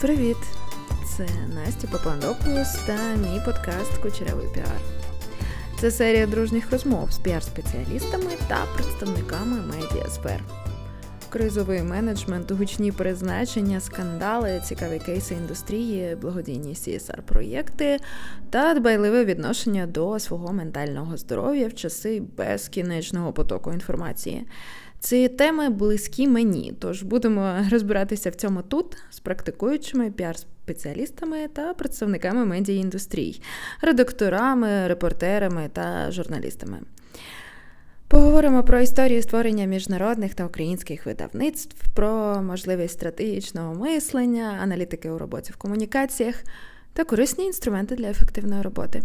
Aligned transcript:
Привіт! 0.00 0.36
Це 1.16 1.26
Настя 1.54 1.88
Папандопулос 1.92 2.78
та 2.86 3.14
мій 3.14 3.40
подкаст 3.44 3.98
Кучерявий 4.02 4.46
піар. 4.54 4.80
Це 5.80 5.90
серія 5.90 6.26
дружніх 6.26 6.72
розмов 6.72 7.12
з 7.12 7.20
піар-спеціалістами 7.20 8.32
та 8.48 8.58
представниками 8.74 9.56
медіасфер. 9.56 10.44
Кризовий 11.28 11.82
менеджмент, 11.82 12.50
гучні 12.50 12.92
призначення, 12.92 13.80
скандали, 13.80 14.62
цікаві 14.64 14.98
кейси 14.98 15.34
індустрії, 15.34 16.16
благодійні 16.16 16.72
CSR 16.72 17.22
проєкти 17.22 17.98
та 18.50 18.74
дбайливе 18.74 19.24
відношення 19.24 19.86
до 19.86 20.18
свого 20.18 20.52
ментального 20.52 21.16
здоров'я 21.16 21.68
в 21.68 21.74
часи 21.74 22.22
безкінечного 22.36 23.32
потоку 23.32 23.72
інформації. 23.72 24.46
Ці 25.00 25.28
теми 25.28 25.68
близькі 25.68 26.28
мені, 26.28 26.74
тож 26.78 27.02
будемо 27.02 27.56
розбиратися 27.70 28.30
в 28.30 28.34
цьому 28.34 28.62
тут 28.62 28.96
з 29.10 29.20
практикуючими 29.20 30.10
піар-спеціалістами 30.10 31.48
та 31.48 31.74
представниками 31.74 32.44
медіаіндустрій, 32.44 33.40
редакторами, 33.82 34.88
репортерами 34.88 35.70
та 35.72 36.10
журналістами. 36.10 36.78
Поговоримо 38.08 38.62
про 38.64 38.80
історію 38.80 39.22
створення 39.22 39.64
міжнародних 39.64 40.34
та 40.34 40.44
українських 40.46 41.06
видавництв, 41.06 41.86
про 41.94 42.42
можливість 42.42 42.94
стратегічного 42.94 43.74
мислення, 43.74 44.58
аналітики 44.62 45.10
у 45.10 45.18
роботі 45.18 45.52
в 45.52 45.56
комунікаціях 45.56 46.44
та 46.92 47.04
корисні 47.04 47.44
інструменти 47.44 47.96
для 47.96 48.10
ефективної 48.10 48.62
роботи. 48.62 49.02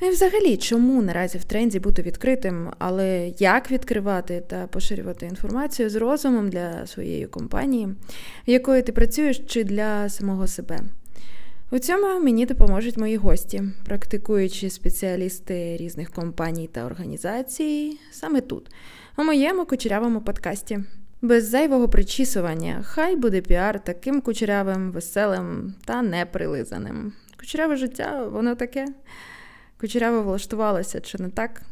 І 0.00 0.08
взагалі, 0.08 0.56
чому 0.56 1.02
наразі 1.02 1.38
в 1.38 1.44
тренді 1.44 1.78
бути 1.78 2.02
відкритим, 2.02 2.70
але 2.78 3.32
як 3.38 3.70
відкривати 3.70 4.42
та 4.46 4.66
поширювати 4.66 5.26
інформацію 5.26 5.90
з 5.90 5.94
розумом 5.94 6.48
для 6.48 6.86
своєї 6.86 7.26
компанії, 7.26 7.86
в 8.48 8.50
якої 8.50 8.82
ти 8.82 8.92
працюєш, 8.92 9.38
чи 9.46 9.64
для 9.64 10.08
самого 10.08 10.46
себе? 10.46 10.80
У 11.70 11.78
цьому 11.78 12.20
мені 12.20 12.46
допоможуть 12.46 12.96
мої 12.96 13.16
гості, 13.16 13.62
практикуючі 13.84 14.70
спеціалісти 14.70 15.76
різних 15.76 16.10
компаній 16.10 16.68
та 16.72 16.84
організацій 16.84 17.98
саме 18.12 18.40
тут, 18.40 18.70
у 19.16 19.24
моєму 19.24 19.66
кучерявому 19.66 20.20
подкасті. 20.20 20.78
Без 21.22 21.48
зайвого 21.48 21.88
причісування, 21.88 22.82
хай 22.84 23.16
буде 23.16 23.40
піар 23.40 23.84
таким 23.84 24.20
кучерявим, 24.20 24.92
веселим 24.92 25.74
та 25.84 26.02
неприлизаним. 26.02 27.12
Кучеряве 27.40 27.76
життя, 27.76 28.28
воно 28.32 28.54
таке. 28.54 28.86
Кучерява 29.80 30.20
влаштувалася, 30.20 31.00
чи 31.00 31.18
не 31.18 31.28
так? 31.28 31.62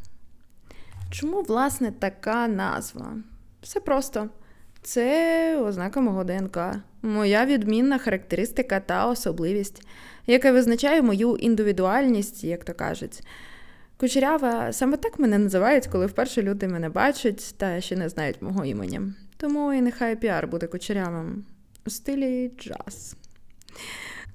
Чому, 1.10 1.42
власне, 1.42 1.92
така 1.92 2.48
назва? 2.48 3.16
Все 3.62 3.80
просто. 3.80 4.28
Це 4.82 5.60
ознака 5.60 6.00
мого 6.00 6.24
ДНК, 6.24 6.58
моя 7.02 7.46
відмінна 7.46 7.98
характеристика 7.98 8.80
та 8.80 9.06
особливість, 9.06 9.86
яка 10.26 10.52
визначає 10.52 11.02
мою 11.02 11.36
індивідуальність, 11.36 12.44
як 12.44 12.64
то 12.64 12.74
кажуть. 12.74 13.22
Кучерява 13.96 14.72
саме 14.72 14.96
так 14.96 15.18
мене 15.18 15.38
називають, 15.38 15.86
коли 15.86 16.06
вперше 16.06 16.42
люди 16.42 16.68
мене 16.68 16.88
бачать 16.88 17.54
та 17.56 17.80
ще 17.80 17.96
не 17.96 18.08
знають 18.08 18.42
мого 18.42 18.64
імені. 18.64 19.00
Тому 19.36 19.72
і 19.72 19.80
нехай 19.80 20.16
піар 20.16 20.48
буде 20.48 20.66
кучерявим 20.66 21.44
у 21.86 21.90
стилі 21.90 22.52
джаз. 22.58 23.16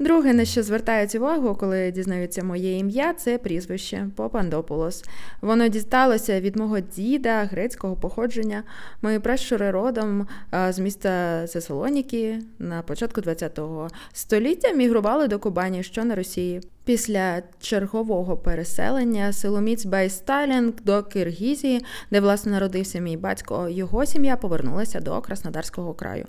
Друге, 0.01 0.33
на 0.33 0.45
що 0.45 0.63
звертають 0.63 1.15
увагу, 1.15 1.55
коли 1.55 1.91
дізнаються 1.91 2.43
моє 2.43 2.77
ім'я, 2.77 3.13
це 3.13 3.37
прізвище 3.37 4.07
Папандопулос. 4.15 5.03
Воно 5.41 5.67
дісталося 5.67 6.41
від 6.41 6.55
мого 6.55 6.79
діда 6.79 7.43
грецького 7.43 7.95
походження. 7.95 8.63
Мої 9.01 9.19
пращури 9.19 9.71
родом 9.71 10.27
з 10.69 10.79
міста 10.79 11.43
Сесалоніки 11.47 12.39
на 12.59 12.81
початку 12.81 13.21
ХХ 13.21 13.61
століття 14.13 14.71
мігрували 14.71 15.27
до 15.27 15.39
Кубані, 15.39 15.83
що 15.83 16.05
на 16.05 16.15
Росії. 16.15 16.61
Після 16.85 17.41
чергового 17.59 18.37
переселення 18.37 19.33
Силоміць 19.33 19.85
Байсталінг 19.85 20.73
до 20.83 21.03
Киргізії, 21.03 21.85
де 22.11 22.19
власне 22.19 22.51
народився 22.51 22.99
мій 22.99 23.17
батько, 23.17 23.69
його 23.69 24.05
сім'я 24.05 24.35
повернулася 24.35 24.99
до 24.99 25.21
Краснодарського 25.21 25.93
краю. 25.93 26.25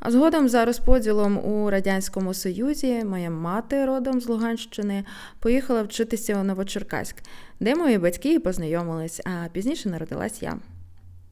А 0.00 0.10
згодом 0.10 0.48
за 0.48 0.64
розподілом 0.64 1.38
у 1.38 1.70
Радянському 1.70 2.34
Союзі 2.34 3.04
моя 3.04 3.30
мати 3.30 3.86
родом 3.86 4.20
з 4.20 4.28
Луганщини 4.28 5.04
поїхала 5.40 5.82
вчитися 5.82 6.40
у 6.40 6.44
Новочеркаськ, 6.44 7.16
де 7.60 7.74
мої 7.74 7.98
батьки 7.98 8.40
познайомились, 8.40 9.20
а 9.24 9.48
пізніше 9.52 9.88
народилась 9.88 10.42
я. 10.42 10.58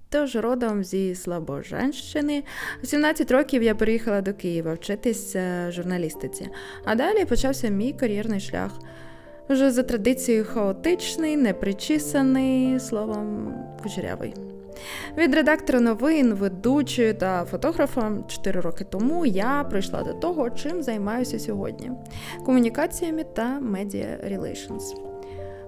Тож 0.08 0.36
родом 0.36 0.84
зі 0.84 1.14
Слобожанщини, 1.14 2.42
у 2.82 2.86
17 2.86 3.30
років 3.30 3.62
я 3.62 3.74
приїхала 3.74 4.20
до 4.20 4.34
Києва 4.34 4.74
вчитися 4.74 5.70
журналістиці, 5.70 6.48
а 6.84 6.94
далі 6.94 7.24
почався 7.24 7.68
мій 7.68 7.92
кар'єрний 7.92 8.40
шлях. 8.40 8.70
Вже 9.48 9.70
за 9.70 9.82
традицією 9.82 10.44
хаотичний, 10.44 11.36
непричисаний, 11.36 12.80
словом, 12.80 13.54
кучерявий. 13.82 14.55
Від 15.18 15.34
редактора 15.34 15.80
новин, 15.80 16.34
ведучої 16.34 17.14
та 17.14 17.44
фотографа 17.44 18.12
4 18.28 18.60
роки 18.60 18.84
тому 18.84 19.26
я 19.26 19.64
прийшла 19.70 20.02
до 20.02 20.12
того, 20.12 20.50
чим 20.50 20.82
займаюся 20.82 21.38
сьогодні: 21.38 21.90
комунікаціями 22.44 23.24
та 23.24 23.60
медіа 23.60 24.18
relations. 24.24 25.06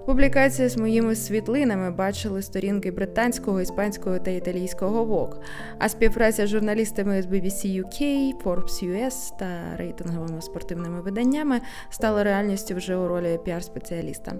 Публікації 0.09 0.69
з 0.69 0.77
моїми 0.77 1.15
світлинами 1.15 1.91
бачили 1.91 2.41
сторінки 2.41 2.91
британського, 2.91 3.61
іспанського 3.61 4.19
та 4.19 4.31
італійського 4.31 5.05
Vogue, 5.05 5.41
а 5.79 5.89
співпраця 5.89 6.47
з 6.47 6.49
журналістами 6.49 7.21
з 7.21 7.25
BBC 7.25 7.83
UK, 7.83 8.31
Forbes 8.43 8.83
US 8.83 9.37
та 9.39 9.47
рейтинговими 9.77 10.41
спортивними 10.41 11.01
виданнями 11.01 11.61
стала 11.89 12.23
реальністю 12.23 12.75
вже 12.75 12.95
у 12.95 13.07
ролі 13.07 13.39
піар-спеціаліста. 13.45 14.33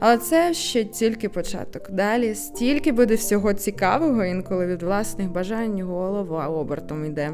Але 0.00 0.18
це 0.18 0.54
ще 0.54 0.84
тільки 0.84 1.28
початок. 1.28 1.90
Далі 1.90 2.34
стільки 2.34 2.92
буде 2.92 3.14
всього 3.14 3.54
цікавого, 3.54 4.24
інколи 4.24 4.66
від 4.66 4.82
власних 4.82 5.30
бажань 5.30 5.82
голова 5.82 6.48
обертом 6.48 7.04
йде. 7.04 7.32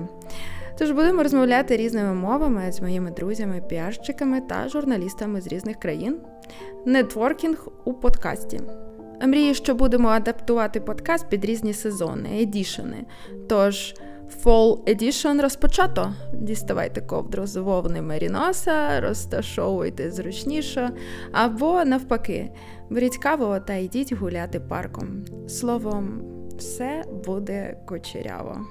Тож 0.78 0.90
будемо 0.90 1.22
розмовляти 1.22 1.76
різними 1.76 2.14
мовами 2.14 2.72
з 2.72 2.80
моїми 2.80 3.10
друзями, 3.10 3.62
піарщиками 3.68 4.40
та 4.40 4.68
журналістами 4.68 5.40
з 5.40 5.46
різних 5.46 5.76
країн. 5.76 6.16
Нетворкінг 6.86 7.68
у 7.84 7.94
подкасті. 7.94 8.60
Мрію, 9.22 9.54
що 9.54 9.74
будемо 9.74 10.08
адаптувати 10.08 10.80
подкаст 10.80 11.28
під 11.28 11.44
різні 11.44 11.74
сезони, 11.74 12.28
едішени. 12.42 13.04
Тож. 13.48 13.94
Fall 14.44 14.84
Edition 14.84 15.42
розпочато. 15.42 16.14
Діставайте 16.32 17.00
ковдру 17.00 17.46
з 17.46 17.56
вовни 17.56 18.02
Меріноса, 18.02 19.00
розташовуйте 19.00 20.10
зручніше, 20.10 20.90
або 21.32 21.84
навпаки, 21.84 22.52
беріть 22.90 23.18
каву 23.18 23.56
та 23.66 23.74
йдіть 23.74 24.12
гуляти 24.12 24.60
парком. 24.60 25.24
Словом, 25.48 26.22
все 26.58 27.04
буде 27.26 27.80
кучеряво. 27.86 28.66